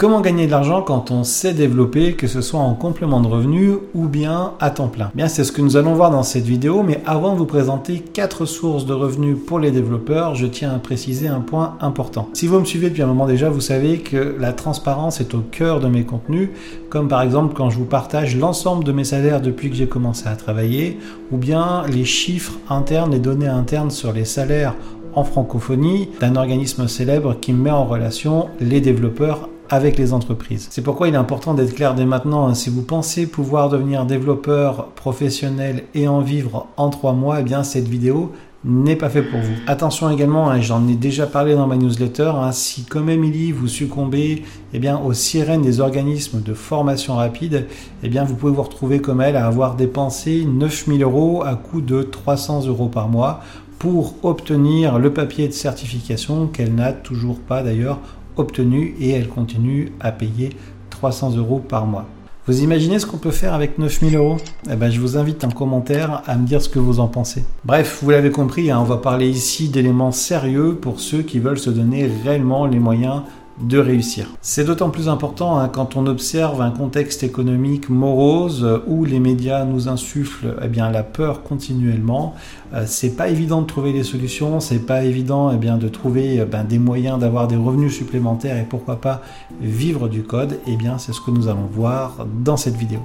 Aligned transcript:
Comment 0.00 0.20
gagner 0.20 0.46
de 0.46 0.52
l'argent 0.52 0.82
quand 0.82 1.10
on 1.10 1.24
sait 1.24 1.54
développer, 1.54 2.12
que 2.12 2.28
ce 2.28 2.40
soit 2.40 2.60
en 2.60 2.74
complément 2.74 3.20
de 3.20 3.26
revenus 3.26 3.78
ou 3.96 4.06
bien 4.06 4.52
à 4.60 4.70
temps 4.70 4.86
plein? 4.86 5.10
Bien, 5.16 5.26
c'est 5.26 5.42
ce 5.42 5.50
que 5.50 5.60
nous 5.60 5.76
allons 5.76 5.94
voir 5.94 6.12
dans 6.12 6.22
cette 6.22 6.44
vidéo, 6.44 6.84
mais 6.84 7.00
avant 7.04 7.32
de 7.32 7.38
vous 7.38 7.46
présenter 7.46 7.98
quatre 7.98 8.46
sources 8.46 8.86
de 8.86 8.92
revenus 8.92 9.36
pour 9.44 9.58
les 9.58 9.72
développeurs, 9.72 10.36
je 10.36 10.46
tiens 10.46 10.72
à 10.72 10.78
préciser 10.78 11.26
un 11.26 11.40
point 11.40 11.76
important. 11.80 12.28
Si 12.34 12.46
vous 12.46 12.60
me 12.60 12.64
suivez 12.64 12.90
depuis 12.90 13.02
un 13.02 13.08
moment 13.08 13.26
déjà, 13.26 13.50
vous 13.50 13.60
savez 13.60 13.98
que 13.98 14.36
la 14.38 14.52
transparence 14.52 15.20
est 15.20 15.34
au 15.34 15.40
cœur 15.40 15.80
de 15.80 15.88
mes 15.88 16.04
contenus, 16.04 16.50
comme 16.90 17.08
par 17.08 17.22
exemple 17.22 17.56
quand 17.56 17.68
je 17.68 17.78
vous 17.78 17.84
partage 17.84 18.36
l'ensemble 18.36 18.84
de 18.84 18.92
mes 18.92 19.02
salaires 19.02 19.40
depuis 19.40 19.68
que 19.68 19.74
j'ai 19.74 19.88
commencé 19.88 20.28
à 20.28 20.36
travailler, 20.36 21.00
ou 21.32 21.38
bien 21.38 21.82
les 21.88 22.04
chiffres 22.04 22.54
internes, 22.70 23.10
les 23.10 23.18
données 23.18 23.48
internes 23.48 23.90
sur 23.90 24.12
les 24.12 24.24
salaires 24.24 24.76
en 25.14 25.24
francophonie 25.24 26.08
d'un 26.20 26.36
organisme 26.36 26.86
célèbre 26.86 27.34
qui 27.40 27.52
met 27.52 27.72
en 27.72 27.84
relation 27.84 28.46
les 28.60 28.80
développeurs 28.80 29.48
avec 29.70 29.98
les 29.98 30.12
entreprises. 30.12 30.68
C'est 30.70 30.82
pourquoi 30.82 31.08
il 31.08 31.14
est 31.14 31.18
important 31.18 31.54
d'être 31.54 31.74
clair 31.74 31.94
dès 31.94 32.04
maintenant. 32.04 32.46
Hein. 32.46 32.54
Si 32.54 32.70
vous 32.70 32.82
pensez 32.82 33.26
pouvoir 33.26 33.68
devenir 33.68 34.06
développeur 34.06 34.88
professionnel 34.88 35.84
et 35.94 36.08
en 36.08 36.20
vivre 36.20 36.66
en 36.76 36.90
trois 36.90 37.12
mois, 37.12 37.40
eh 37.40 37.42
bien 37.42 37.62
cette 37.62 37.88
vidéo 37.88 38.32
n'est 38.64 38.96
pas 38.96 39.08
fait 39.08 39.22
pour 39.22 39.38
vous. 39.38 39.54
Attention 39.66 40.10
également, 40.10 40.50
hein, 40.50 40.60
j'en 40.60 40.86
ai 40.88 40.94
déjà 40.94 41.26
parlé 41.26 41.54
dans 41.54 41.66
ma 41.66 41.76
newsletter, 41.76 42.32
hein, 42.34 42.50
si 42.50 42.84
comme 42.84 43.08
Emily 43.08 43.52
vous 43.52 43.68
succombez 43.68 44.42
eh 44.72 44.78
bien, 44.78 44.98
aux 44.98 45.12
sirènes 45.12 45.62
des 45.62 45.80
organismes 45.80 46.42
de 46.42 46.54
formation 46.54 47.14
rapide, 47.14 47.66
eh 48.02 48.08
bien, 48.08 48.24
vous 48.24 48.34
pouvez 48.34 48.52
vous 48.52 48.62
retrouver 48.62 49.00
comme 49.00 49.20
elle 49.20 49.36
à 49.36 49.46
avoir 49.46 49.76
dépensé 49.76 50.44
9000 50.44 51.02
euros 51.02 51.42
à 51.44 51.54
coût 51.54 51.80
de 51.80 52.02
300 52.02 52.66
euros 52.66 52.88
par 52.88 53.08
mois 53.08 53.40
pour 53.78 54.14
obtenir 54.24 54.98
le 54.98 55.12
papier 55.12 55.46
de 55.46 55.52
certification 55.52 56.48
qu'elle 56.48 56.74
n'a 56.74 56.92
toujours 56.92 57.38
pas 57.38 57.62
d'ailleurs 57.62 58.00
obtenu 58.38 58.94
et 59.00 59.10
elle 59.10 59.28
continue 59.28 59.92
à 60.00 60.12
payer 60.12 60.50
300 60.90 61.36
euros 61.36 61.58
par 61.58 61.86
mois. 61.86 62.06
Vous 62.48 62.62
imaginez 62.62 62.98
ce 62.98 63.04
qu'on 63.04 63.18
peut 63.18 63.30
faire 63.30 63.52
avec 63.52 63.78
9000 63.78 64.16
euros? 64.16 64.38
Eh 64.70 64.74
ben, 64.74 64.90
Je 64.90 64.98
vous 65.00 65.18
invite 65.18 65.44
en 65.44 65.50
commentaire 65.50 66.22
à 66.26 66.36
me 66.36 66.46
dire 66.46 66.62
ce 66.62 66.70
que 66.70 66.78
vous 66.78 66.98
en 66.98 67.06
pensez. 67.06 67.44
Bref, 67.66 67.98
vous 68.02 68.08
l'avez 68.08 68.30
compris, 68.30 68.70
hein, 68.70 68.78
on 68.80 68.84
va 68.84 68.96
parler 68.96 69.28
ici 69.28 69.68
d'éléments 69.68 70.12
sérieux 70.12 70.74
pour 70.80 70.98
ceux 70.98 71.20
qui 71.20 71.40
veulent 71.40 71.58
se 71.58 71.68
donner 71.68 72.10
réellement 72.24 72.64
les 72.64 72.78
moyens 72.78 73.20
de 73.60 73.78
réussir. 73.78 74.28
C'est 74.40 74.64
d'autant 74.64 74.90
plus 74.90 75.08
important 75.08 75.58
hein, 75.58 75.68
quand 75.68 75.96
on 75.96 76.06
observe 76.06 76.60
un 76.60 76.70
contexte 76.70 77.22
économique 77.22 77.88
morose 77.88 78.66
où 78.86 79.04
les 79.04 79.20
médias 79.20 79.64
nous 79.64 79.88
insufflent 79.88 80.56
eh 80.62 80.68
bien, 80.68 80.90
la 80.90 81.02
peur 81.02 81.42
continuellement. 81.42 82.34
Euh, 82.74 82.84
c'est 82.86 83.16
pas 83.16 83.28
évident 83.28 83.62
de 83.62 83.66
trouver 83.66 83.92
des 83.92 84.04
solutions, 84.04 84.60
c'est 84.60 84.86
pas 84.86 85.04
évident 85.04 85.50
eh 85.52 85.56
bien, 85.56 85.78
de 85.78 85.88
trouver 85.88 86.38
eh 86.40 86.44
ben, 86.44 86.64
des 86.64 86.78
moyens 86.78 87.18
d'avoir 87.18 87.48
des 87.48 87.56
revenus 87.56 87.94
supplémentaires 87.94 88.56
et 88.56 88.64
pourquoi 88.64 89.00
pas 89.00 89.22
vivre 89.60 90.08
du 90.08 90.22
code. 90.22 90.58
Eh 90.66 90.76
bien, 90.76 90.98
c'est 90.98 91.12
ce 91.12 91.20
que 91.20 91.30
nous 91.30 91.48
allons 91.48 91.68
voir 91.70 92.26
dans 92.44 92.56
cette 92.56 92.76
vidéo. 92.76 93.00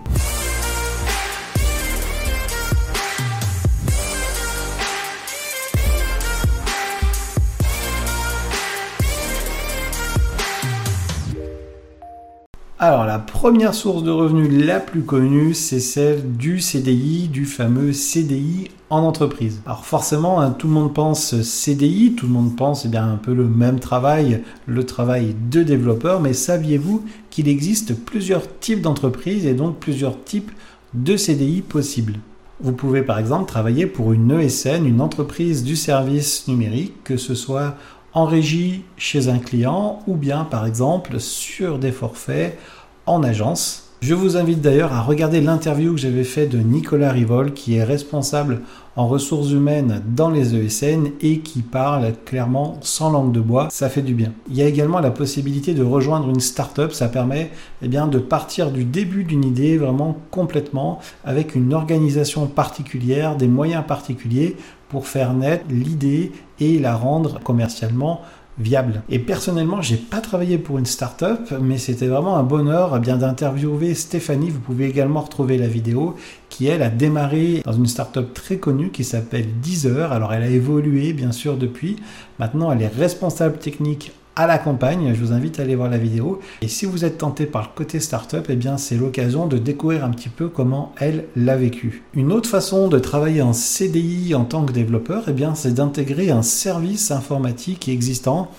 Alors 12.86 13.06
la 13.06 13.18
première 13.18 13.74
source 13.74 14.04
de 14.04 14.12
revenus 14.12 14.52
la 14.52 14.82
plus 14.82 15.04
connue, 15.04 15.54
c'est 15.54 15.80
celle 15.80 16.36
du 16.36 16.60
CDI, 16.60 17.30
du 17.30 17.46
fameux 17.46 17.94
CDI 17.94 18.72
en 18.90 19.04
entreprise. 19.04 19.62
Alors 19.66 19.86
forcément, 19.86 20.42
hein, 20.42 20.52
tout 20.52 20.68
le 20.68 20.74
monde 20.74 20.94
pense 20.94 21.42
CDI, 21.44 22.16
tout 22.18 22.28
le 22.28 22.34
monde 22.34 22.58
pense 22.58 22.84
eh 22.84 22.90
bien 22.90 23.10
un 23.10 23.16
peu 23.16 23.34
le 23.34 23.48
même 23.48 23.80
travail, 23.80 24.44
le 24.66 24.86
travail 24.86 25.34
de 25.50 25.64
développeur, 25.64 26.20
mais 26.20 26.34
saviez-vous 26.34 27.06
qu'il 27.30 27.48
existe 27.48 27.96
plusieurs 27.96 28.60
types 28.60 28.82
d'entreprises 28.82 29.46
et 29.46 29.54
donc 29.54 29.80
plusieurs 29.80 30.22
types 30.22 30.52
de 30.94 31.16
CDI 31.16 31.62
possibles? 31.62 32.16
Vous 32.60 32.74
pouvez 32.74 33.02
par 33.02 33.18
exemple 33.18 33.46
travailler 33.46 33.86
pour 33.86 34.12
une 34.12 34.30
ESN, 34.30 34.86
une 34.86 35.00
entreprise 35.00 35.64
du 35.64 35.78
service 35.78 36.50
numérique, 36.50 37.02
que 37.06 37.16
ce 37.16 37.34
soit 37.34 37.78
en 38.14 38.26
régie 38.26 38.84
chez 38.98 39.28
un 39.28 39.40
client 39.40 40.00
ou 40.08 40.16
bien 40.16 40.44
par 40.46 40.66
exemple 40.66 41.20
sur 41.20 41.80
des 41.80 41.92
forfaits 41.92 42.58
en 43.06 43.24
agence. 43.24 43.83
Je 44.06 44.14
vous 44.14 44.36
invite 44.36 44.60
d'ailleurs 44.60 44.92
à 44.92 45.02
regarder 45.02 45.40
l'interview 45.40 45.94
que 45.94 46.02
j'avais 46.02 46.26
fait 46.26 46.46
de 46.46 46.58
Nicolas 46.58 47.10
Rivol 47.10 47.54
qui 47.54 47.76
est 47.76 47.86
responsable 47.86 48.60
en 48.98 49.08
ressources 49.08 49.52
humaines 49.52 50.04
dans 50.06 50.30
les 50.30 50.58
ESN 50.58 51.12
et 51.22 51.40
qui 51.40 51.62
parle 51.62 52.12
clairement 52.26 52.80
sans 52.82 53.10
langue 53.10 53.32
de 53.32 53.40
bois, 53.40 53.70
ça 53.72 53.88
fait 53.88 54.02
du 54.02 54.14
bien. 54.14 54.34
Il 54.50 54.58
y 54.58 54.62
a 54.62 54.68
également 54.68 55.00
la 55.00 55.10
possibilité 55.10 55.74
de 55.74 55.84
rejoindre 55.84 56.30
une 56.30 56.42
start-up, 56.42 56.92
ça 56.92 57.08
permet 57.08 57.52
eh 57.82 57.88
bien, 57.88 58.08
de 58.08 58.20
partir 58.20 58.72
du 58.72 58.84
début 58.84 59.24
d'une 59.24 59.46
idée 59.46 59.78
vraiment 59.78 60.18
complètement 60.32 61.00
avec 61.24 61.56
une 61.56 61.74
organisation 61.74 62.48
particulière, 62.48 63.38
des 63.38 63.48
moyens 63.48 63.86
particuliers 63.88 64.58
pour 64.90 65.08
faire 65.08 65.34
naître 65.34 65.64
l'idée 65.70 66.34
et 66.60 66.78
la 66.78 66.98
rendre 66.98 67.40
commercialement 67.40 68.20
viable. 68.58 69.02
Et 69.10 69.20
personnellement, 69.20 69.82
j'ai 69.82 69.98
pas 69.98 70.22
travaillé 70.22 70.58
pour 70.58 70.78
une 70.78 70.86
start-up, 70.86 71.54
mais 71.62 71.78
c'était 71.78 72.08
vraiment 72.08 72.38
un 72.38 72.44
bonheur 72.44 72.94
eh 72.96 73.00
bien 73.00 73.18
d'interviewer 73.18 73.94
Stéphanie. 73.96 74.50
Vous 74.50 74.60
pouvez 74.60 74.88
également 74.88 75.22
retrouver 75.22 75.58
la 75.58 75.68
vidéo 75.68 76.16
qui 76.50 76.68
elle 76.68 76.84
a 76.84 76.90
démarré 76.90 77.62
dans 77.66 77.74
une 77.74 77.88
start-up 77.88 78.34
très 78.34 78.58
connue 78.58 78.92
qui 78.92 79.04
s'appelle 79.04 79.48
Deezer. 79.62 80.12
Alors 80.12 80.34
elle 80.34 80.44
a 80.44 80.48
évolué 80.48 81.14
bien 81.14 81.32
sûr 81.32 81.58
depuis. 81.58 81.96
Maintenant, 82.40 82.72
elle 82.72 82.82
est 82.82 82.88
responsable 82.88 83.58
technique 83.58 84.12
à 84.36 84.48
la 84.48 84.58
campagne. 84.58 85.14
Je 85.14 85.20
vous 85.20 85.32
invite 85.32 85.60
à 85.60 85.64
aller 85.64 85.76
voir 85.76 85.90
la 85.90 85.98
vidéo. 85.98 86.40
Et 86.62 86.68
si 86.68 86.86
vous 86.86 87.06
êtes 87.06 87.18
tenté 87.18 87.46
par 87.46 87.64
le 87.64 87.68
côté 87.76 88.00
startup, 88.00 88.46
eh 88.50 88.56
bien 88.56 88.78
c'est 88.78 88.96
l'occasion 88.96 89.48
de 89.48 89.58
découvrir 89.58 90.04
un 90.06 90.12
petit 90.12 90.30
peu 90.30 90.48
comment 90.50 90.94
elle 91.00 91.26
l'a 91.36 91.56
vécu. 91.56 92.04
Une 92.14 92.32
autre 92.32 92.50
façon 92.50 92.88
de 92.88 93.00
travailler 93.00 93.42
en 93.42 93.54
CDI 93.54 94.36
en 94.36 94.46
tant 94.46 94.66
que 94.66 94.72
développeur, 94.72 95.24
eh 95.28 95.34
bien 95.34 95.56
c'est 95.56 95.74
d'intégrer 95.74 96.32
un 96.32 96.42
service 96.42 97.12
informatique 97.12 97.90
existant. 97.90 98.52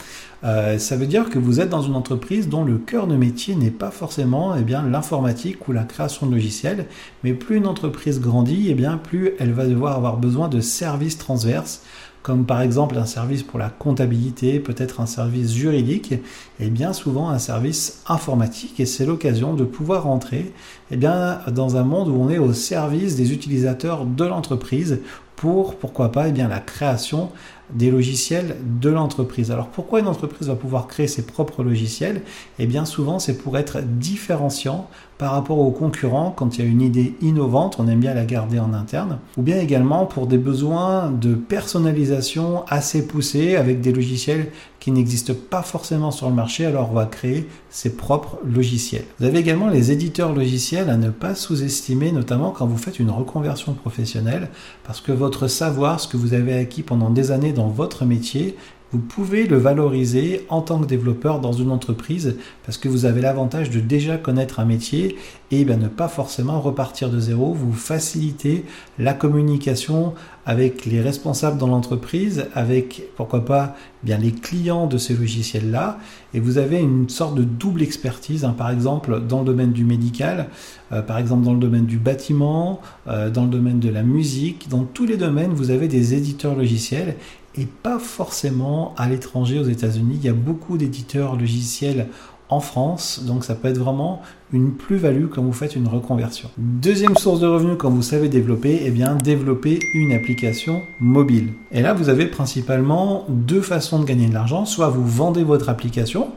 Euh, 0.44 0.78
ça 0.78 0.96
veut 0.96 1.06
dire 1.06 1.30
que 1.30 1.38
vous 1.38 1.60
êtes 1.60 1.70
dans 1.70 1.80
une 1.80 1.94
entreprise 1.94 2.50
dont 2.50 2.64
le 2.64 2.76
cœur 2.76 3.06
de 3.06 3.16
métier 3.16 3.54
n'est 3.54 3.70
pas 3.70 3.90
forcément 3.90 4.54
eh 4.54 4.62
bien 4.62 4.82
l'informatique 4.82 5.66
ou 5.68 5.72
la 5.72 5.84
création 5.84 6.26
de 6.26 6.32
logiciels, 6.32 6.86
mais 7.22 7.32
plus 7.32 7.56
une 7.56 7.66
entreprise 7.66 8.20
grandit, 8.20 8.66
eh 8.68 8.74
bien 8.74 8.98
plus 8.98 9.32
elle 9.38 9.52
va 9.52 9.64
devoir 9.66 9.96
avoir 9.96 10.18
besoin 10.18 10.48
de 10.48 10.60
services 10.60 11.16
transverses 11.16 11.82
comme 12.24 12.46
par 12.46 12.62
exemple 12.62 12.96
un 12.96 13.04
service 13.04 13.42
pour 13.42 13.58
la 13.58 13.68
comptabilité, 13.68 14.58
peut-être 14.58 15.02
un 15.02 15.06
service 15.06 15.52
juridique, 15.52 16.14
et 16.58 16.70
bien 16.70 16.94
souvent 16.94 17.28
un 17.28 17.38
service 17.38 18.02
informatique. 18.08 18.80
Et 18.80 18.86
c'est 18.86 19.04
l'occasion 19.04 19.52
de 19.52 19.62
pouvoir 19.62 20.06
entrer 20.06 20.54
eh 20.90 20.96
bien, 20.96 21.40
dans 21.52 21.76
un 21.76 21.84
monde 21.84 22.08
où 22.08 22.16
on 22.18 22.30
est 22.30 22.38
au 22.38 22.54
service 22.54 23.14
des 23.14 23.34
utilisateurs 23.34 24.06
de 24.06 24.24
l'entreprise 24.24 25.00
pour, 25.36 25.76
pourquoi 25.76 26.12
pas, 26.12 26.28
eh 26.28 26.32
bien, 26.32 26.48
la 26.48 26.60
création 26.60 27.30
des 27.72 27.90
logiciels 27.90 28.56
de 28.80 28.90
l'entreprise. 28.90 29.50
Alors 29.50 29.68
pourquoi 29.68 30.00
une 30.00 30.08
entreprise 30.08 30.48
va 30.48 30.54
pouvoir 30.54 30.86
créer 30.86 31.06
ses 31.06 31.22
propres 31.22 31.62
logiciels? 31.62 32.22
Eh 32.58 32.66
bien 32.66 32.84
souvent 32.84 33.18
c'est 33.18 33.38
pour 33.38 33.56
être 33.58 33.80
différenciant 33.80 34.88
par 35.18 35.32
rapport 35.32 35.58
aux 35.58 35.70
concurrents 35.70 36.34
quand 36.36 36.58
il 36.58 36.64
y 36.64 36.66
a 36.66 36.70
une 36.70 36.82
idée 36.82 37.14
innovante, 37.20 37.76
on 37.78 37.86
aime 37.86 38.00
bien 38.00 38.14
la 38.14 38.24
garder 38.24 38.58
en 38.58 38.74
interne, 38.74 39.18
ou 39.36 39.42
bien 39.42 39.58
également 39.58 40.06
pour 40.06 40.26
des 40.26 40.38
besoins 40.38 41.10
de 41.10 41.34
personnalisation 41.34 42.64
assez 42.68 43.06
poussés 43.06 43.54
avec 43.54 43.80
des 43.80 43.92
logiciels 43.92 44.50
qui 44.80 44.90
n'existent 44.90 45.32
pas 45.48 45.62
forcément 45.62 46.10
sur 46.10 46.28
le 46.28 46.34
marché, 46.34 46.66
alors 46.66 46.90
on 46.90 46.94
va 46.94 47.06
créer 47.06 47.48
ses 47.70 47.96
propres 47.96 48.38
logiciels. 48.44 49.06
Vous 49.18 49.24
avez 49.24 49.38
également 49.38 49.68
les 49.68 49.92
éditeurs 49.92 50.34
logiciels 50.34 50.90
à 50.90 50.98
ne 50.98 51.08
pas 51.08 51.34
sous-estimer, 51.34 52.12
notamment 52.12 52.50
quand 52.50 52.66
vous 52.66 52.76
faites 52.76 52.98
une 52.98 53.10
reconversion 53.10 53.72
professionnelle, 53.72 54.50
parce 54.82 55.00
que 55.00 55.12
votre 55.12 55.46
savoir, 55.46 56.00
ce 56.00 56.08
que 56.08 56.18
vous 56.18 56.34
avez 56.34 56.52
acquis 56.54 56.82
pendant 56.82 57.08
des 57.08 57.30
années 57.30 57.53
dans 57.54 57.68
votre 57.68 58.04
métier, 58.04 58.56
vous 58.94 59.00
pouvez 59.00 59.48
le 59.48 59.56
valoriser 59.56 60.46
en 60.50 60.62
tant 60.62 60.78
que 60.78 60.86
développeur 60.86 61.40
dans 61.40 61.50
une 61.50 61.72
entreprise 61.72 62.36
parce 62.64 62.78
que 62.78 62.88
vous 62.88 63.06
avez 63.06 63.20
l'avantage 63.20 63.70
de 63.70 63.80
déjà 63.80 64.18
connaître 64.18 64.60
un 64.60 64.64
métier 64.64 65.16
et 65.50 65.64
bien, 65.64 65.76
ne 65.76 65.88
pas 65.88 66.06
forcément 66.06 66.60
repartir 66.60 67.10
de 67.10 67.18
zéro. 67.18 67.52
Vous 67.54 67.72
facilitez 67.72 68.64
la 69.00 69.12
communication 69.12 70.14
avec 70.46 70.84
les 70.84 71.00
responsables 71.00 71.58
dans 71.58 71.66
l'entreprise, 71.66 72.46
avec 72.54 73.02
pourquoi 73.16 73.44
pas 73.44 73.74
bien 74.04 74.16
les 74.16 74.30
clients 74.30 74.86
de 74.86 74.96
ces 74.96 75.14
logiciels-là, 75.14 75.98
et 76.32 76.38
vous 76.38 76.58
avez 76.58 76.78
une 76.78 77.08
sorte 77.08 77.34
de 77.34 77.42
double 77.42 77.82
expertise, 77.82 78.44
hein. 78.44 78.54
par 78.56 78.70
exemple 78.70 79.22
dans 79.26 79.40
le 79.40 79.46
domaine 79.46 79.72
du 79.72 79.84
médical, 79.84 80.50
euh, 80.92 81.02
par 81.02 81.18
exemple 81.18 81.44
dans 81.44 81.54
le 81.54 81.60
domaine 81.60 81.86
du 81.86 81.98
bâtiment, 81.98 82.80
euh, 83.08 83.28
dans 83.28 83.44
le 83.44 83.50
domaine 83.50 83.80
de 83.80 83.88
la 83.88 84.02
musique, 84.02 84.68
dans 84.68 84.84
tous 84.84 85.06
les 85.06 85.16
domaines, 85.16 85.52
vous 85.52 85.70
avez 85.70 85.88
des 85.88 86.14
éditeurs 86.14 86.54
logiciels 86.54 87.16
et 87.56 87.66
pas 87.66 87.98
forcément 87.98 88.94
à 88.96 89.08
l'étranger, 89.08 89.58
aux 89.58 89.68
États-Unis. 89.68 90.16
Il 90.20 90.24
y 90.24 90.28
a 90.28 90.34
beaucoup 90.34 90.76
d'éditeurs 90.78 91.36
logiciels 91.36 92.08
en 92.50 92.60
France, 92.60 93.22
donc 93.26 93.42
ça 93.44 93.54
peut 93.54 93.68
être 93.68 93.78
vraiment 93.78 94.20
une 94.52 94.72
plus-value 94.72 95.26
quand 95.26 95.42
vous 95.42 95.52
faites 95.52 95.76
une 95.76 95.88
reconversion. 95.88 96.50
Deuxième 96.58 97.16
source 97.16 97.40
de 97.40 97.46
revenus 97.46 97.76
quand 97.78 97.90
vous 97.90 98.02
savez 98.02 98.28
développer, 98.28 98.82
eh 98.84 98.90
bien 98.90 99.14
développer 99.16 99.78
une 99.94 100.12
application 100.12 100.82
mobile. 101.00 101.54
Et 101.72 101.80
là, 101.80 101.94
vous 101.94 102.10
avez 102.10 102.26
principalement 102.26 103.24
deux 103.28 103.62
façons 103.62 103.98
de 103.98 104.04
gagner 104.04 104.28
de 104.28 104.34
l'argent. 104.34 104.66
Soit 104.66 104.88
vous 104.88 105.06
vendez 105.06 105.42
votre 105.42 105.68
application, 105.70 106.28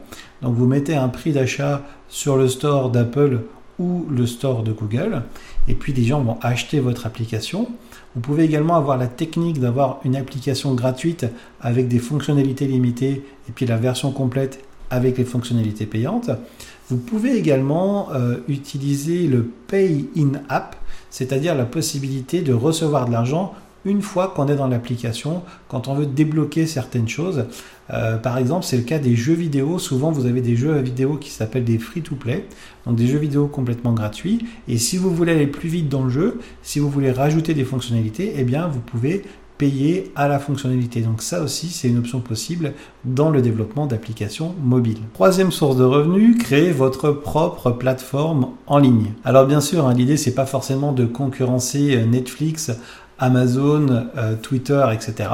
donc 0.42 0.54
vous 0.54 0.66
mettez 0.66 0.96
un 0.96 1.08
prix 1.08 1.32
d'achat 1.32 1.82
sur 2.08 2.36
le 2.36 2.48
store 2.48 2.90
d'Apple 2.90 3.42
ou 3.78 4.06
le 4.10 4.26
store 4.26 4.62
de 4.62 4.72
Google, 4.72 5.22
et 5.68 5.74
puis 5.74 5.92
les 5.92 6.04
gens 6.04 6.20
vont 6.20 6.38
acheter 6.40 6.80
votre 6.80 7.06
application. 7.06 7.68
Vous 8.14 8.20
pouvez 8.20 8.44
également 8.44 8.76
avoir 8.76 8.96
la 8.96 9.06
technique 9.06 9.60
d'avoir 9.60 10.00
une 10.04 10.16
application 10.16 10.74
gratuite 10.74 11.26
avec 11.60 11.88
des 11.88 11.98
fonctionnalités 11.98 12.66
limitées 12.66 13.22
et 13.48 13.52
puis 13.54 13.66
la 13.66 13.76
version 13.76 14.10
complète 14.10 14.64
avec 14.90 15.18
les 15.18 15.24
fonctionnalités 15.24 15.86
payantes. 15.86 16.30
Vous 16.88 16.96
pouvez 16.96 17.36
également 17.36 18.08
euh, 18.12 18.38
utiliser 18.48 19.26
le 19.26 19.42
Pay 19.42 20.06
in 20.16 20.32
App, 20.48 20.76
c'est-à-dire 21.10 21.54
la 21.54 21.66
possibilité 21.66 22.40
de 22.40 22.54
recevoir 22.54 23.06
de 23.06 23.12
l'argent 23.12 23.54
une 23.88 24.02
fois 24.02 24.32
qu'on 24.34 24.46
est 24.48 24.56
dans 24.56 24.68
l'application, 24.68 25.42
quand 25.68 25.88
on 25.88 25.94
veut 25.94 26.06
débloquer 26.06 26.66
certaines 26.66 27.08
choses. 27.08 27.46
Euh, 27.90 28.18
par 28.18 28.38
exemple, 28.38 28.64
c'est 28.64 28.76
le 28.76 28.82
cas 28.82 28.98
des 28.98 29.16
jeux 29.16 29.34
vidéo. 29.34 29.78
Souvent, 29.78 30.10
vous 30.10 30.26
avez 30.26 30.40
des 30.40 30.56
jeux 30.56 30.78
vidéo 30.78 31.16
qui 31.16 31.30
s'appellent 31.30 31.64
des 31.64 31.78
free-to-play, 31.78 32.46
donc 32.86 32.96
des 32.96 33.06
jeux 33.06 33.18
vidéo 33.18 33.46
complètement 33.46 33.92
gratuits. 33.92 34.44
Et 34.68 34.78
si 34.78 34.96
vous 34.98 35.14
voulez 35.14 35.32
aller 35.32 35.46
plus 35.46 35.68
vite 35.68 35.88
dans 35.88 36.04
le 36.04 36.10
jeu, 36.10 36.40
si 36.62 36.78
vous 36.78 36.90
voulez 36.90 37.10
rajouter 37.10 37.54
des 37.54 37.64
fonctionnalités, 37.64 38.34
eh 38.36 38.44
bien, 38.44 38.68
vous 38.68 38.80
pouvez 38.80 39.24
payer 39.58 40.12
à 40.14 40.28
la 40.28 40.38
fonctionnalité. 40.38 41.00
Donc 41.00 41.20
ça 41.20 41.42
aussi, 41.42 41.68
c'est 41.68 41.88
une 41.88 41.98
option 41.98 42.20
possible 42.20 42.72
dans 43.04 43.28
le 43.28 43.42
développement 43.42 43.86
d'applications 43.86 44.54
mobiles. 44.62 45.00
Troisième 45.14 45.50
source 45.50 45.76
de 45.76 45.84
revenus, 45.84 46.38
créer 46.38 46.70
votre 46.70 47.10
propre 47.10 47.72
plateforme 47.72 48.50
en 48.66 48.78
ligne. 48.78 49.12
Alors 49.24 49.46
bien 49.46 49.60
sûr, 49.60 49.86
hein, 49.86 49.94
l'idée 49.94 50.16
c'est 50.16 50.34
pas 50.34 50.46
forcément 50.46 50.92
de 50.92 51.04
concurrencer 51.04 51.96
euh, 51.96 52.06
Netflix, 52.06 52.70
Amazon, 53.18 54.08
euh, 54.16 54.34
Twitter, 54.36 54.84
etc. 54.92 55.30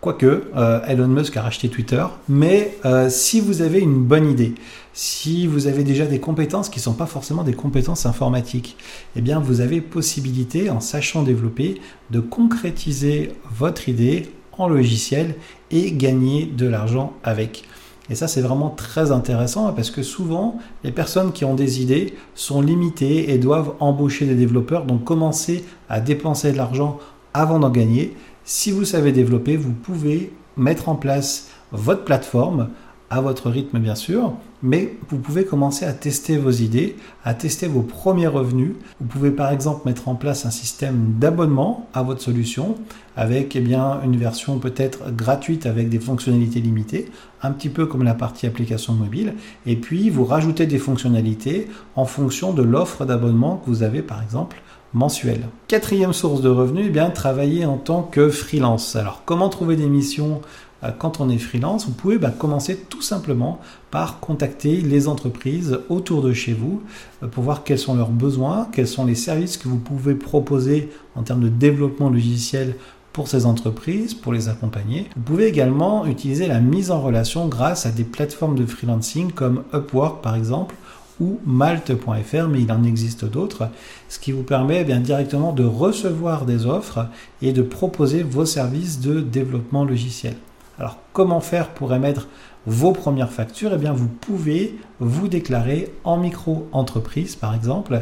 Quoique, 0.00 0.44
euh, 0.56 0.80
Elon 0.86 1.08
Musk 1.08 1.36
a 1.36 1.42
racheté 1.42 1.68
Twitter, 1.68 2.04
mais 2.28 2.78
si 3.10 3.40
vous 3.40 3.60
avez 3.60 3.80
une 3.80 4.02
bonne 4.02 4.30
idée, 4.30 4.54
si 4.94 5.46
vous 5.46 5.66
avez 5.66 5.84
déjà 5.84 6.06
des 6.06 6.20
compétences 6.20 6.70
qui 6.70 6.78
ne 6.78 6.84
sont 6.84 6.94
pas 6.94 7.06
forcément 7.06 7.44
des 7.44 7.52
compétences 7.52 8.06
informatiques, 8.06 8.76
eh 9.14 9.20
bien 9.20 9.40
vous 9.40 9.60
avez 9.60 9.82
possibilité, 9.82 10.70
en 10.70 10.80
sachant 10.80 11.22
développer, 11.22 11.80
de 12.10 12.20
concrétiser 12.20 13.32
votre 13.54 13.90
idée 13.90 14.30
en 14.56 14.68
logiciel 14.68 15.34
et 15.70 15.92
gagner 15.92 16.46
de 16.46 16.66
l'argent 16.66 17.12
avec. 17.22 17.64
Et 18.10 18.16
ça, 18.16 18.26
c'est 18.26 18.40
vraiment 18.40 18.70
très 18.70 19.12
intéressant 19.12 19.72
parce 19.72 19.90
que 19.90 20.02
souvent, 20.02 20.58
les 20.82 20.90
personnes 20.90 21.30
qui 21.32 21.44
ont 21.44 21.54
des 21.54 21.80
idées 21.80 22.14
sont 22.34 22.60
limitées 22.60 23.32
et 23.32 23.38
doivent 23.38 23.74
embaucher 23.78 24.26
des 24.26 24.34
développeurs, 24.34 24.84
donc 24.84 25.04
commencer 25.04 25.64
à 25.88 26.00
dépenser 26.00 26.50
de 26.50 26.56
l'argent 26.56 26.98
avant 27.34 27.60
d'en 27.60 27.70
gagner. 27.70 28.16
Si 28.44 28.72
vous 28.72 28.84
savez 28.84 29.12
développer, 29.12 29.56
vous 29.56 29.72
pouvez 29.72 30.32
mettre 30.56 30.88
en 30.88 30.96
place 30.96 31.50
votre 31.70 32.04
plateforme 32.04 32.70
à 33.10 33.20
votre 33.20 33.48
rythme 33.48 33.78
bien 33.78 33.94
sûr, 33.94 34.34
mais 34.62 34.96
vous 35.08 35.18
pouvez 35.18 35.44
commencer 35.44 35.84
à 35.84 35.92
tester 35.92 36.36
vos 36.36 36.50
idées, 36.50 36.96
à 37.24 37.34
tester 37.34 37.66
vos 37.66 37.82
premiers 37.82 38.26
revenus. 38.26 38.72
Vous 39.00 39.06
pouvez 39.06 39.30
par 39.30 39.50
exemple 39.50 39.88
mettre 39.88 40.08
en 40.08 40.14
place 40.14 40.46
un 40.46 40.50
système 40.50 41.14
d'abonnement 41.18 41.88
à 41.94 42.02
votre 42.02 42.20
solution 42.20 42.76
avec 43.16 43.56
eh 43.56 43.60
une 43.60 44.16
version 44.16 44.58
peut-être 44.58 45.14
gratuite 45.14 45.66
avec 45.66 45.88
des 45.88 45.98
fonctionnalités 45.98 46.60
limitées, 46.60 47.10
un 47.42 47.50
petit 47.50 47.68
peu 47.68 47.86
comme 47.86 48.02
la 48.02 48.14
partie 48.14 48.46
application 48.46 48.94
mobile, 48.94 49.34
et 49.66 49.76
puis 49.76 50.10
vous 50.10 50.24
rajoutez 50.24 50.66
des 50.66 50.78
fonctionnalités 50.78 51.68
en 51.96 52.04
fonction 52.04 52.52
de 52.52 52.62
l'offre 52.62 53.04
d'abonnement 53.04 53.56
que 53.56 53.70
vous 53.70 53.82
avez 53.82 54.02
par 54.02 54.22
exemple 54.22 54.62
mensuelle. 54.92 55.48
Quatrième 55.68 56.12
source 56.12 56.40
de 56.40 56.48
revenus, 56.48 56.86
eh 56.88 56.90
bien, 56.90 57.10
travailler 57.10 57.64
en 57.64 57.76
tant 57.76 58.02
que 58.02 58.28
freelance. 58.28 58.96
Alors 58.96 59.22
comment 59.24 59.48
trouver 59.48 59.76
des 59.76 59.86
missions 59.86 60.40
quand 60.98 61.20
on 61.20 61.28
est 61.28 61.38
freelance, 61.38 61.86
vous 61.86 61.92
pouvez 61.92 62.18
bah, 62.18 62.30
commencer 62.30 62.76
tout 62.88 63.02
simplement 63.02 63.60
par 63.90 64.20
contacter 64.20 64.80
les 64.80 65.08
entreprises 65.08 65.80
autour 65.88 66.22
de 66.22 66.32
chez 66.32 66.52
vous 66.52 66.82
euh, 67.22 67.26
pour 67.26 67.44
voir 67.44 67.64
quels 67.64 67.78
sont 67.78 67.94
leurs 67.94 68.10
besoins, 68.10 68.68
quels 68.72 68.88
sont 68.88 69.04
les 69.04 69.14
services 69.14 69.56
que 69.56 69.68
vous 69.68 69.78
pouvez 69.78 70.14
proposer 70.14 70.90
en 71.16 71.22
termes 71.22 71.42
de 71.42 71.48
développement 71.48 72.08
logiciel 72.08 72.76
pour 73.12 73.28
ces 73.28 73.44
entreprises, 73.44 74.14
pour 74.14 74.32
les 74.32 74.48
accompagner. 74.48 75.08
Vous 75.16 75.22
pouvez 75.22 75.46
également 75.46 76.06
utiliser 76.06 76.46
la 76.46 76.60
mise 76.60 76.90
en 76.90 77.00
relation 77.00 77.48
grâce 77.48 77.84
à 77.84 77.90
des 77.90 78.04
plateformes 78.04 78.54
de 78.54 78.64
freelancing 78.64 79.32
comme 79.32 79.64
Upwork 79.74 80.22
par 80.22 80.36
exemple 80.36 80.76
ou 81.20 81.38
malte.fr, 81.44 82.48
mais 82.48 82.62
il 82.62 82.72
en 82.72 82.82
existe 82.82 83.26
d'autres, 83.26 83.68
ce 84.08 84.18
qui 84.18 84.32
vous 84.32 84.42
permet 84.42 84.86
eh 84.88 84.94
directement 85.00 85.52
de 85.52 85.64
recevoir 85.64 86.46
des 86.46 86.64
offres 86.64 87.06
et 87.42 87.52
de 87.52 87.60
proposer 87.60 88.22
vos 88.22 88.46
services 88.46 89.00
de 89.00 89.20
développement 89.20 89.84
logiciel. 89.84 90.36
Alors 90.80 90.96
comment 91.12 91.40
faire 91.40 91.68
pour 91.68 91.92
émettre 91.94 92.26
vos 92.66 92.92
premières 92.92 93.32
factures? 93.32 93.72
Eh 93.74 93.78
bien 93.78 93.92
vous 93.92 94.08
pouvez 94.08 94.78
vous 94.98 95.28
déclarer 95.28 95.92
en 96.04 96.16
micro-entreprise 96.16 97.36
par 97.36 97.54
exemple 97.54 98.00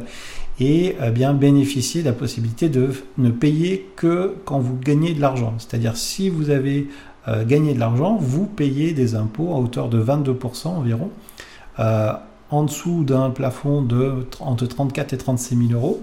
et 0.61 0.95
eh 1.05 1.11
bien 1.11 1.35
bénéficier 1.35 2.03
de 2.03 2.07
la 2.07 2.13
possibilité 2.13 2.69
de 2.69 2.91
ne 3.19 3.31
payer 3.31 3.91
que 3.97 4.37
quand 4.45 4.61
vous 4.61 4.77
gagnez 4.77 5.13
de 5.13 5.21
l'argent. 5.21 5.55
C'est-à-dire 5.59 5.97
si 5.97 6.31
vous 6.31 6.51
avez 6.51 6.89
euh, 7.27 7.45
gagné 7.45 7.75
de 7.75 7.81
l'argent, 7.81 8.17
vous 8.17 8.47
payez 8.47 8.93
des 8.93 9.17
impôts 9.17 9.53
à 9.55 9.59
hauteur 9.59 9.89
de 9.89 10.01
22% 10.01 10.69
environ. 10.69 11.11
Euh, 11.81 12.13
en 12.51 12.63
dessous 12.63 13.05
d'un 13.05 13.31
plafond 13.31 13.83
de 13.83 14.27
entre 14.41 14.67
34 14.67 15.13
et 15.13 15.19
36 15.19 15.69
000 15.69 15.73
euros 15.73 16.01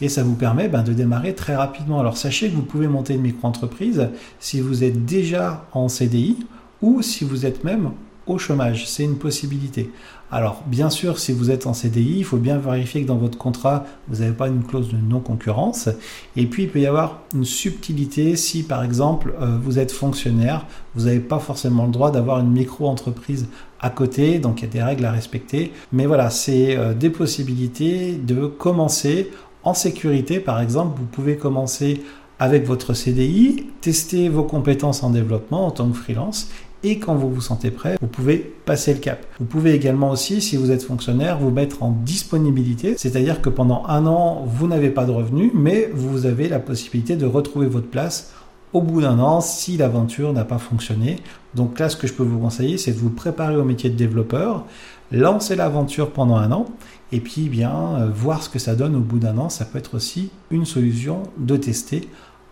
et 0.00 0.08
ça 0.08 0.22
vous 0.22 0.34
permet 0.34 0.68
ben, 0.68 0.82
de 0.82 0.92
démarrer 0.92 1.34
très 1.34 1.56
rapidement. 1.56 2.00
Alors 2.00 2.16
sachez 2.16 2.48
que 2.48 2.54
vous 2.54 2.62
pouvez 2.62 2.88
monter 2.88 3.14
une 3.14 3.22
micro-entreprise 3.22 4.08
si 4.38 4.60
vous 4.60 4.84
êtes 4.84 5.04
déjà 5.04 5.66
en 5.72 5.88
CDI 5.88 6.36
ou 6.82 7.02
si 7.02 7.24
vous 7.24 7.46
êtes 7.46 7.64
même 7.64 7.90
au 8.26 8.38
chômage. 8.38 8.88
C'est 8.88 9.04
une 9.04 9.16
possibilité. 9.16 9.90
Alors 10.32 10.62
bien 10.66 10.90
sûr, 10.90 11.18
si 11.18 11.32
vous 11.32 11.50
êtes 11.50 11.66
en 11.66 11.74
CDI, 11.74 12.18
il 12.18 12.24
faut 12.24 12.36
bien 12.36 12.58
vérifier 12.58 13.02
que 13.02 13.08
dans 13.08 13.16
votre 13.16 13.36
contrat, 13.36 13.84
vous 14.06 14.20
n'avez 14.20 14.32
pas 14.32 14.46
une 14.46 14.62
clause 14.62 14.88
de 14.88 14.96
non-concurrence. 14.96 15.88
Et 16.36 16.46
puis 16.46 16.64
il 16.64 16.68
peut 16.68 16.78
y 16.78 16.86
avoir 16.86 17.22
une 17.34 17.44
subtilité 17.44 18.36
si 18.36 18.62
par 18.62 18.84
exemple 18.84 19.34
euh, 19.40 19.58
vous 19.60 19.80
êtes 19.80 19.90
fonctionnaire, 19.90 20.66
vous 20.94 21.06
n'avez 21.06 21.18
pas 21.18 21.40
forcément 21.40 21.84
le 21.86 21.90
droit 21.90 22.12
d'avoir 22.12 22.38
une 22.38 22.50
micro-entreprise 22.52 23.48
à 23.80 23.90
côté, 23.90 24.38
donc 24.38 24.60
il 24.60 24.66
y 24.66 24.68
a 24.68 24.70
des 24.70 24.82
règles 24.82 25.04
à 25.04 25.10
respecter. 25.10 25.72
Mais 25.90 26.06
voilà, 26.06 26.30
c'est 26.30 26.76
euh, 26.76 26.94
des 26.94 27.10
possibilités 27.10 28.12
de 28.12 28.46
commencer 28.46 29.30
en 29.64 29.74
sécurité, 29.74 30.40
par 30.40 30.60
exemple, 30.60 30.98
vous 30.98 31.06
pouvez 31.06 31.36
commencer 31.36 32.02
avec 32.38 32.66
votre 32.66 32.94
CDI, 32.94 33.66
tester 33.80 34.28
vos 34.28 34.44
compétences 34.44 35.02
en 35.02 35.10
développement 35.10 35.66
en 35.66 35.70
tant 35.70 35.88
que 35.88 35.96
freelance 35.96 36.48
et 36.82 36.98
quand 36.98 37.14
vous 37.14 37.30
vous 37.30 37.42
sentez 37.42 37.70
prêt, 37.70 37.96
vous 38.00 38.06
pouvez 38.06 38.38
passer 38.38 38.94
le 38.94 39.00
cap. 39.00 39.26
Vous 39.38 39.44
pouvez 39.44 39.74
également 39.74 40.10
aussi, 40.10 40.40
si 40.40 40.56
vous 40.56 40.70
êtes 40.70 40.82
fonctionnaire, 40.82 41.38
vous 41.38 41.50
mettre 41.50 41.82
en 41.82 41.90
disponibilité, 41.90 42.94
c'est-à-dire 42.96 43.42
que 43.42 43.50
pendant 43.50 43.84
un 43.86 44.06
an, 44.06 44.44
vous 44.46 44.66
n'avez 44.66 44.88
pas 44.88 45.04
de 45.04 45.10
revenus, 45.10 45.50
mais 45.54 45.90
vous 45.92 46.24
avez 46.24 46.48
la 46.48 46.58
possibilité 46.58 47.16
de 47.16 47.26
retrouver 47.26 47.66
votre 47.66 47.88
place 47.88 48.32
au 48.72 48.82
bout 48.82 49.00
d'un 49.00 49.18
an 49.18 49.40
si 49.40 49.76
l'aventure 49.76 50.32
n'a 50.32 50.44
pas 50.44 50.58
fonctionné. 50.58 51.18
Donc 51.54 51.78
là, 51.78 51.88
ce 51.88 51.96
que 51.96 52.06
je 52.06 52.12
peux 52.12 52.22
vous 52.22 52.38
conseiller, 52.38 52.78
c'est 52.78 52.92
de 52.92 52.98
vous 52.98 53.10
préparer 53.10 53.56
au 53.56 53.64
métier 53.64 53.90
de 53.90 53.96
développeur, 53.96 54.64
lancer 55.10 55.56
l'aventure 55.56 56.10
pendant 56.12 56.36
un 56.36 56.52
an, 56.52 56.66
et 57.12 57.20
puis 57.20 57.48
bien 57.48 57.72
euh, 57.72 58.10
voir 58.12 58.42
ce 58.42 58.48
que 58.48 58.58
ça 58.58 58.76
donne 58.76 58.94
au 58.94 59.00
bout 59.00 59.18
d'un 59.18 59.38
an. 59.38 59.48
Ça 59.48 59.64
peut 59.64 59.78
être 59.78 59.94
aussi 59.94 60.30
une 60.50 60.64
solution 60.64 61.24
de 61.38 61.56
tester 61.56 62.08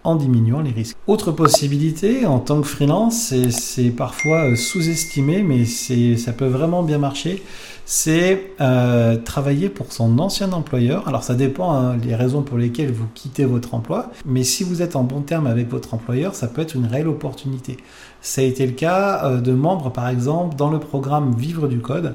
en 0.08 0.16
diminuant 0.16 0.60
les 0.60 0.70
risques. 0.70 0.96
Autre 1.06 1.32
possibilité 1.32 2.24
en 2.24 2.38
tant 2.38 2.62
que 2.62 2.66
freelance, 2.66 3.34
c'est 3.50 3.90
parfois 3.90 4.50
euh, 4.50 4.56
sous-estimé, 4.56 5.42
mais 5.42 5.66
ça 5.66 6.32
peut 6.32 6.46
vraiment 6.46 6.82
bien 6.82 6.96
marcher, 6.96 7.42
c'est 7.84 8.52
euh, 8.62 9.16
travailler 9.16 9.68
pour 9.68 9.92
son 9.92 10.18
ancien 10.18 10.52
employeur. 10.52 11.06
Alors 11.08 11.22
ça 11.22 11.34
dépend 11.34 11.72
hein, 11.72 11.96
des 11.96 12.14
raisons 12.14 12.40
pour 12.40 12.56
lesquelles 12.56 12.90
vous 12.90 13.06
quittez 13.14 13.44
votre 13.44 13.74
emploi, 13.74 14.10
mais 14.24 14.44
si 14.44 14.64
vous 14.64 14.80
êtes 14.80 14.96
en 14.96 15.04
bon 15.04 15.20
terme 15.20 15.46
avec 15.46 15.70
votre 15.70 15.92
employeur, 15.92 16.34
ça 16.34 16.46
peut 16.46 16.62
être 16.62 16.74
une 16.74 16.86
réelle 16.86 17.08
opportunité. 17.08 17.76
Ça 18.22 18.40
a 18.40 18.44
été 18.44 18.66
le 18.66 18.72
cas 18.72 19.24
euh, 19.24 19.40
de 19.42 19.52
membres, 19.52 19.90
par 19.90 20.08
exemple, 20.08 20.56
dans 20.56 20.70
le 20.70 20.78
programme 20.78 21.34
Vivre 21.36 21.68
du 21.68 21.80
Code, 21.80 22.14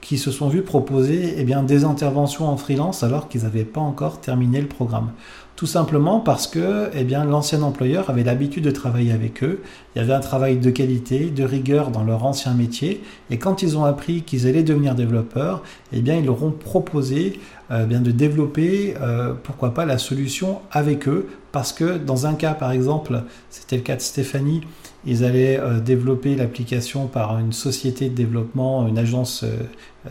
qui 0.00 0.18
se 0.18 0.30
sont 0.30 0.48
vus 0.48 0.62
proposer 0.62 1.34
eh 1.38 1.44
des 1.44 1.84
interventions 1.84 2.46
en 2.46 2.58
freelance 2.58 3.02
alors 3.02 3.28
qu'ils 3.28 3.44
n'avaient 3.44 3.64
pas 3.64 3.80
encore 3.80 4.20
terminé 4.20 4.60
le 4.60 4.68
programme. 4.68 5.10
Tout 5.56 5.66
simplement 5.66 6.18
parce 6.18 6.48
que 6.48 6.90
eh 6.94 7.04
bien, 7.04 7.24
l'ancien 7.24 7.62
employeur 7.62 8.10
avait 8.10 8.24
l'habitude 8.24 8.64
de 8.64 8.72
travailler 8.72 9.12
avec 9.12 9.44
eux. 9.44 9.62
Il 9.94 10.00
y 10.00 10.02
avait 10.02 10.12
un 10.12 10.20
travail 10.20 10.56
de 10.56 10.68
qualité, 10.70 11.30
de 11.30 11.44
rigueur 11.44 11.90
dans 11.90 12.02
leur 12.02 12.24
ancien 12.24 12.54
métier. 12.54 13.04
Et 13.30 13.38
quand 13.38 13.62
ils 13.62 13.78
ont 13.78 13.84
appris 13.84 14.22
qu'ils 14.22 14.48
allaient 14.48 14.64
devenir 14.64 14.96
développeurs, 14.96 15.62
eh 15.92 16.00
bien, 16.00 16.16
ils 16.16 16.26
leur 16.26 16.42
ont 16.42 16.50
proposé 16.50 17.38
euh, 17.70 17.86
bien, 17.86 18.00
de 18.00 18.10
développer, 18.10 18.94
euh, 19.00 19.32
pourquoi 19.44 19.72
pas, 19.74 19.84
la 19.84 19.98
solution 19.98 20.58
avec 20.72 21.06
eux. 21.06 21.28
Parce 21.52 21.72
que 21.72 21.98
dans 21.98 22.26
un 22.26 22.34
cas, 22.34 22.54
par 22.54 22.72
exemple, 22.72 23.22
c'était 23.48 23.76
le 23.76 23.82
cas 23.82 23.94
de 23.94 24.00
Stéphanie, 24.00 24.62
ils 25.06 25.24
allaient 25.24 25.60
euh, 25.60 25.78
développer 25.78 26.34
l'application 26.34 27.06
par 27.06 27.38
une 27.38 27.52
société 27.52 28.08
de 28.08 28.14
développement, 28.16 28.88
une 28.88 28.98
agence 28.98 29.44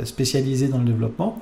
spécialisée 0.05 0.69
dans 0.69 0.77
le 0.77 0.85
développement, 0.85 1.39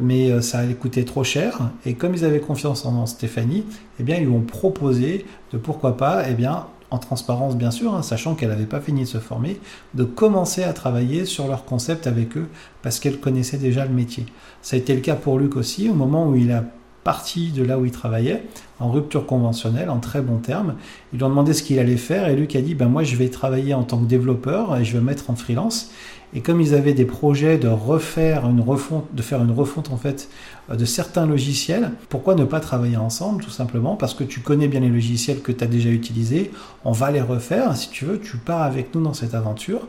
mais 0.00 0.40
ça 0.42 0.58
allait 0.58 0.74
coûter 0.74 1.04
trop 1.04 1.24
cher. 1.24 1.70
Et 1.86 1.94
comme 1.94 2.14
ils 2.14 2.24
avaient 2.24 2.40
confiance 2.40 2.84
en 2.84 3.06
Stéphanie, 3.06 3.64
eh 3.98 4.02
bien, 4.02 4.16
ils 4.16 4.24
lui 4.24 4.34
ont 4.34 4.42
proposé 4.42 5.26
de 5.52 5.58
pourquoi 5.58 5.96
pas, 5.96 6.28
eh 6.28 6.34
bien, 6.34 6.66
en 6.90 6.98
transparence 6.98 7.56
bien 7.56 7.70
sûr, 7.70 7.94
hein, 7.94 8.02
sachant 8.02 8.34
qu'elle 8.34 8.48
n'avait 8.48 8.66
pas 8.66 8.80
fini 8.80 9.02
de 9.02 9.08
se 9.08 9.18
former, 9.18 9.60
de 9.94 10.04
commencer 10.04 10.64
à 10.64 10.72
travailler 10.72 11.24
sur 11.24 11.46
leur 11.46 11.64
concept 11.64 12.06
avec 12.06 12.36
eux 12.36 12.48
parce 12.82 12.98
qu'elle 12.98 13.20
connaissait 13.20 13.58
déjà 13.58 13.84
le 13.84 13.92
métier. 13.92 14.26
Ça 14.62 14.76
a 14.76 14.78
été 14.78 14.94
le 14.94 15.00
cas 15.00 15.14
pour 15.14 15.38
Luc 15.38 15.56
aussi, 15.56 15.88
au 15.88 15.94
moment 15.94 16.28
où 16.28 16.36
il 16.36 16.50
a 16.50 16.64
parti 17.04 17.50
de 17.50 17.62
là 17.62 17.78
où 17.78 17.84
il 17.84 17.90
travaillait, 17.90 18.44
en 18.78 18.90
rupture 18.90 19.26
conventionnelle, 19.26 19.90
en 19.90 19.98
très 19.98 20.20
bons 20.20 20.38
termes. 20.38 20.74
Ils 21.12 21.18
lui 21.18 21.24
ont 21.24 21.28
demandé 21.28 21.52
ce 21.52 21.62
qu'il 21.62 21.78
allait 21.78 21.96
faire 21.96 22.28
et 22.28 22.36
Luc 22.36 22.56
a 22.56 22.60
dit 22.60 22.74
ben 22.74 22.88
moi 22.88 23.02
je 23.02 23.16
vais 23.16 23.28
travailler 23.28 23.74
en 23.74 23.82
tant 23.82 23.98
que 23.98 24.06
développeur 24.06 24.76
et 24.76 24.84
je 24.84 24.96
vais 24.96 25.04
mettre 25.04 25.30
en 25.30 25.36
freelance. 25.36 25.90
Et 26.32 26.42
comme 26.42 26.60
ils 26.60 26.74
avaient 26.74 26.94
des 26.94 27.04
projets 27.04 27.58
de 27.58 27.66
refaire 27.66 28.48
une 28.48 28.60
refonte, 28.60 29.06
de 29.12 29.22
faire 29.22 29.42
une 29.42 29.50
refonte 29.50 29.90
en 29.90 29.96
fait 29.96 30.28
euh, 30.70 30.76
de 30.76 30.84
certains 30.84 31.26
logiciels, 31.26 31.90
pourquoi 32.08 32.36
ne 32.36 32.44
pas 32.44 32.60
travailler 32.60 32.96
ensemble 32.96 33.42
tout 33.42 33.50
simplement? 33.50 33.96
Parce 33.96 34.14
que 34.14 34.22
tu 34.22 34.40
connais 34.40 34.68
bien 34.68 34.80
les 34.80 34.88
logiciels 34.88 35.40
que 35.40 35.50
tu 35.50 35.64
as 35.64 35.66
déjà 35.66 35.88
utilisés, 35.88 36.52
on 36.84 36.92
va 36.92 37.10
les 37.10 37.20
refaire. 37.20 37.76
Si 37.76 37.90
tu 37.90 38.04
veux, 38.04 38.20
tu 38.20 38.36
pars 38.36 38.62
avec 38.62 38.94
nous 38.94 39.02
dans 39.02 39.14
cette 39.14 39.34
aventure. 39.34 39.88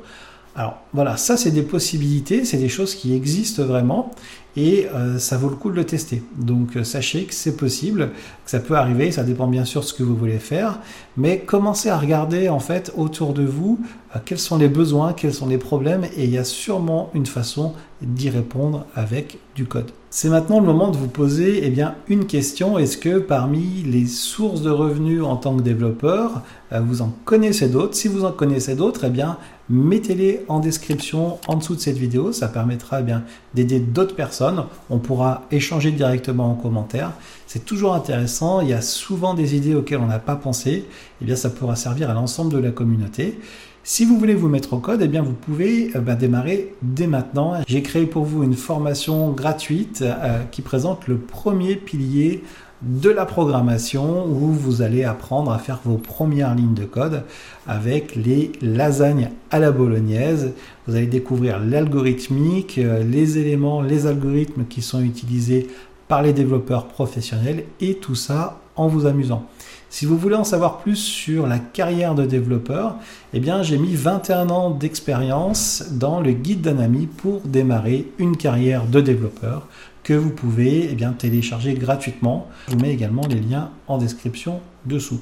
Alors 0.55 0.79
voilà, 0.93 1.15
ça 1.15 1.37
c'est 1.37 1.51
des 1.51 1.61
possibilités, 1.61 2.43
c'est 2.43 2.57
des 2.57 2.69
choses 2.69 2.95
qui 2.95 3.13
existent 3.15 3.63
vraiment 3.63 4.11
et 4.57 4.87
euh, 4.93 5.17
ça 5.19 5.37
vaut 5.37 5.49
le 5.49 5.55
coup 5.55 5.69
de 5.69 5.75
le 5.75 5.85
tester. 5.85 6.23
Donc 6.37 6.75
euh, 6.75 6.83
sachez 6.83 7.23
que 7.23 7.33
c'est 7.33 7.55
possible, 7.55 8.09
que 8.45 8.51
ça 8.51 8.59
peut 8.59 8.75
arriver, 8.75 9.11
ça 9.11 9.23
dépend 9.23 9.47
bien 9.47 9.65
sûr 9.65 9.81
de 9.81 9.85
ce 9.85 9.93
que 9.93 10.03
vous 10.03 10.15
voulez 10.15 10.39
faire, 10.39 10.79
mais 11.17 11.39
commencez 11.39 11.89
à 11.89 11.97
regarder 11.97 12.49
en 12.49 12.59
fait 12.59 12.91
autour 12.97 13.33
de 13.33 13.43
vous 13.43 13.79
euh, 14.15 14.19
quels 14.23 14.39
sont 14.39 14.57
les 14.57 14.69
besoins, 14.69 15.13
quels 15.13 15.33
sont 15.33 15.47
les 15.47 15.57
problèmes 15.57 16.05
et 16.17 16.25
il 16.25 16.29
y 16.29 16.37
a 16.37 16.43
sûrement 16.43 17.09
une 17.13 17.25
façon 17.25 17.73
d'y 18.01 18.29
répondre 18.29 18.85
avec 18.95 19.39
du 19.55 19.65
code. 19.65 19.91
C'est 20.13 20.27
maintenant 20.27 20.59
le 20.59 20.65
moment 20.65 20.91
de 20.91 20.97
vous 20.97 21.07
poser 21.07 21.61
eh 21.63 21.69
bien, 21.69 21.95
une 22.09 22.25
question. 22.25 22.77
Est-ce 22.77 22.97
que 22.97 23.17
parmi 23.17 23.81
les 23.83 24.07
sources 24.07 24.61
de 24.61 24.69
revenus 24.69 25.23
en 25.23 25.37
tant 25.37 25.55
que 25.55 25.61
développeur, 25.61 26.41
vous 26.69 27.01
en 27.01 27.13
connaissez 27.23 27.69
d'autres? 27.69 27.95
Si 27.95 28.09
vous 28.09 28.25
en 28.25 28.33
connaissez 28.33 28.75
d'autres, 28.75 29.05
eh 29.05 29.23
mettez-les 29.69 30.43
en 30.49 30.59
description 30.59 31.37
en 31.47 31.55
dessous 31.55 31.75
de 31.75 31.79
cette 31.79 31.97
vidéo. 31.97 32.33
Ça 32.33 32.49
permettra 32.49 32.99
eh 32.99 33.03
bien 33.03 33.23
d'aider 33.53 33.79
d'autres 33.79 34.13
personnes. 34.13 34.65
On 34.89 34.97
pourra 34.97 35.43
échanger 35.49 35.91
directement 35.91 36.51
en 36.51 36.55
commentaire. 36.55 37.13
C'est 37.47 37.63
toujours 37.63 37.93
intéressant. 37.93 38.59
Il 38.59 38.67
y 38.67 38.73
a 38.73 38.81
souvent 38.81 39.33
des 39.33 39.55
idées 39.55 39.75
auxquelles 39.75 40.01
on 40.01 40.07
n'a 40.07 40.19
pas 40.19 40.35
pensé. 40.35 40.89
Eh 41.21 41.25
bien, 41.25 41.37
ça 41.37 41.49
pourra 41.49 41.77
servir 41.77 42.09
à 42.09 42.13
l'ensemble 42.13 42.51
de 42.51 42.57
la 42.57 42.71
communauté. 42.71 43.39
Si 43.83 44.05
vous 44.05 44.19
voulez 44.19 44.35
vous 44.35 44.47
mettre 44.47 44.73
au 44.73 44.77
code, 44.77 45.01
eh 45.01 45.07
bien 45.07 45.23
vous 45.23 45.33
pouvez 45.33 45.89
euh, 45.95 46.01
bah, 46.01 46.13
démarrer 46.13 46.75
dès 46.83 47.07
maintenant. 47.07 47.55
J'ai 47.67 47.81
créé 47.81 48.05
pour 48.05 48.25
vous 48.25 48.43
une 48.43 48.53
formation 48.53 49.31
gratuite 49.31 50.03
euh, 50.03 50.43
qui 50.51 50.61
présente 50.61 51.07
le 51.07 51.17
premier 51.17 51.75
pilier 51.75 52.43
de 52.83 53.09
la 53.09 53.25
programmation 53.25 54.25
où 54.27 54.51
vous 54.51 54.83
allez 54.83 55.03
apprendre 55.03 55.51
à 55.51 55.57
faire 55.57 55.81
vos 55.83 55.97
premières 55.97 56.53
lignes 56.53 56.75
de 56.75 56.85
code 56.85 57.23
avec 57.65 58.15
les 58.15 58.51
lasagnes 58.61 59.31
à 59.49 59.57
la 59.57 59.71
bolognaise. 59.71 60.53
Vous 60.87 60.95
allez 60.95 61.07
découvrir 61.07 61.59
l'algorithmique, 61.59 62.77
euh, 62.77 63.03
les 63.03 63.39
éléments, 63.39 63.81
les 63.81 64.05
algorithmes 64.05 64.65
qui 64.65 64.83
sont 64.83 65.01
utilisés 65.01 65.67
par 66.07 66.21
les 66.21 66.33
développeurs 66.33 66.85
professionnels 66.85 67.63
et 67.79 67.95
tout 67.95 68.15
ça 68.15 68.59
en 68.75 68.87
vous 68.87 69.07
amusant. 69.07 69.47
Si 69.91 70.05
vous 70.05 70.17
voulez 70.17 70.37
en 70.37 70.45
savoir 70.45 70.77
plus 70.77 70.95
sur 70.95 71.47
la 71.47 71.59
carrière 71.59 72.15
de 72.15 72.25
développeur, 72.25 72.95
eh 73.33 73.41
bien 73.41 73.61
j'ai 73.61 73.77
mis 73.77 73.93
21 73.93 74.49
ans 74.49 74.69
d'expérience 74.69 75.83
dans 75.91 76.21
le 76.21 76.31
guide 76.31 76.61
d'un 76.61 76.79
ami 76.79 77.07
pour 77.07 77.41
démarrer 77.41 78.07
une 78.17 78.37
carrière 78.37 78.85
de 78.85 79.01
développeur 79.01 79.67
que 80.03 80.13
vous 80.13 80.31
pouvez 80.31 80.89
eh 80.91 80.95
bien, 80.95 81.13
télécharger 81.13 81.73
gratuitement. 81.73 82.47
Je 82.67 82.73
vous 82.73 82.79
mets 82.79 82.91
également 82.91 83.25
les 83.27 83.39
liens 83.39 83.69
en 83.87 83.97
description 83.97 84.59
dessous. 84.85 85.21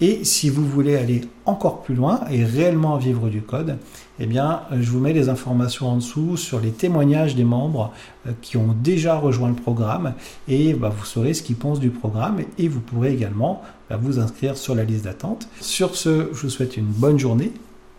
Et 0.00 0.24
si 0.24 0.48
vous 0.48 0.64
voulez 0.64 0.96
aller 0.96 1.22
encore 1.44 1.82
plus 1.82 1.94
loin 1.94 2.20
et 2.30 2.44
réellement 2.44 2.96
vivre 2.96 3.28
du 3.28 3.42
code, 3.42 3.76
eh 4.18 4.26
bien, 4.26 4.62
je 4.78 4.88
vous 4.90 5.00
mets 5.00 5.12
les 5.12 5.28
informations 5.28 5.88
en 5.88 5.96
dessous 5.96 6.36
sur 6.36 6.60
les 6.60 6.70
témoignages 6.70 7.34
des 7.34 7.44
membres 7.44 7.92
euh, 8.26 8.32
qui 8.40 8.56
ont 8.56 8.74
déjà 8.82 9.16
rejoint 9.16 9.48
le 9.48 9.54
programme 9.54 10.14
et 10.46 10.74
bah, 10.74 10.92
vous 10.96 11.04
saurez 11.04 11.34
ce 11.34 11.42
qu'ils 11.42 11.56
pensent 11.56 11.80
du 11.80 11.90
programme 11.90 12.40
et 12.58 12.68
vous 12.68 12.80
pourrez 12.80 13.12
également 13.12 13.62
bah, 13.88 13.98
vous 14.00 14.18
inscrire 14.20 14.56
sur 14.56 14.74
la 14.74 14.84
liste 14.84 15.04
d'attente. 15.04 15.48
Sur 15.60 15.96
ce, 15.96 16.28
je 16.32 16.42
vous 16.42 16.50
souhaite 16.50 16.76
une 16.76 16.86
bonne 16.86 17.18
journée, 17.18 17.52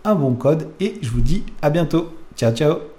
un 0.05 0.15
bon 0.15 0.33
code 0.33 0.69
et 0.79 0.95
je 1.01 1.09
vous 1.09 1.21
dis 1.21 1.43
à 1.61 1.69
bientôt. 1.69 2.13
Ciao 2.37 2.53
ciao 2.53 2.90